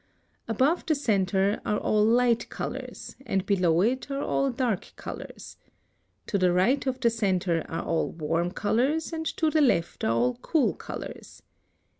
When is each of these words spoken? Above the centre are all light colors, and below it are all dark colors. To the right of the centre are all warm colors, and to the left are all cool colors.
Above 0.47 0.83
the 0.87 0.95
centre 0.95 1.61
are 1.63 1.77
all 1.77 2.03
light 2.03 2.49
colors, 2.49 3.15
and 3.27 3.45
below 3.45 3.81
it 3.81 4.09
are 4.09 4.23
all 4.23 4.49
dark 4.51 4.93
colors. 4.95 5.57
To 6.25 6.39
the 6.39 6.51
right 6.51 6.87
of 6.87 6.99
the 6.99 7.11
centre 7.11 7.63
are 7.69 7.83
all 7.83 8.09
warm 8.09 8.49
colors, 8.49 9.13
and 9.13 9.27
to 9.37 9.51
the 9.51 9.61
left 9.61 10.03
are 10.03 10.09
all 10.13 10.37
cool 10.37 10.73
colors. 10.73 11.43